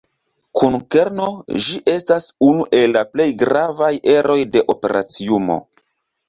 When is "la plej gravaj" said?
2.99-3.91